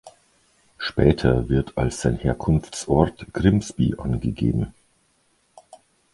[0.79, 4.73] Später wird als sein Herkunftsort Grimsby angegeben.